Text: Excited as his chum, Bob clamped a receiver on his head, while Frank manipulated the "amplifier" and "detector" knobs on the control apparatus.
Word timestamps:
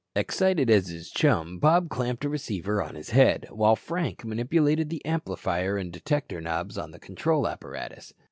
Excited 0.15 0.71
as 0.71 0.87
his 0.87 1.11
chum, 1.11 1.59
Bob 1.59 1.87
clamped 1.91 2.25
a 2.25 2.29
receiver 2.29 2.81
on 2.81 2.95
his 2.95 3.11
head, 3.11 3.45
while 3.51 3.75
Frank 3.75 4.25
manipulated 4.25 4.89
the 4.89 5.05
"amplifier" 5.05 5.77
and 5.77 5.93
"detector" 5.93 6.41
knobs 6.41 6.75
on 6.75 6.89
the 6.89 6.97
control 6.97 7.47
apparatus. 7.47 8.11